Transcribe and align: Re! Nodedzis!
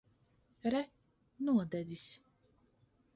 Re! 0.73 0.81
Nodedzis! 1.47 2.07